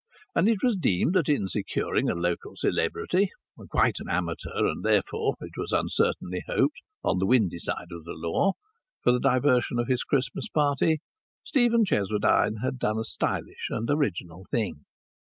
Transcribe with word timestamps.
And 0.33 0.49
it 0.49 0.63
was 0.63 0.75
deemed 0.75 1.13
that 1.13 1.29
in 1.29 1.47
securing 1.47 2.09
a 2.09 2.15
local 2.15 2.55
celebrity 2.55 3.29
(quite 3.69 3.97
an 3.99 4.09
amateur, 4.09 4.65
and 4.65 4.83
therefore, 4.83 5.35
it 5.41 5.55
was 5.55 5.71
uncertainly 5.71 6.41
hoped, 6.47 6.81
on 7.03 7.19
the 7.19 7.27
windy 7.27 7.59
side 7.59 7.91
of 7.91 8.03
the 8.05 8.13
law) 8.15 8.53
for 9.03 9.11
the 9.11 9.19
diversion 9.19 9.77
of 9.77 9.87
his 9.87 10.01
Christmas 10.03 10.49
party 10.49 11.01
Stephen 11.43 11.85
Cheswardine 11.85 12.61
had 12.63 12.79
done 12.79 12.97
a 12.97 13.03
stylish 13.03 13.67
and 13.69 13.87
original 13.91 14.43
thing. 14.49 14.85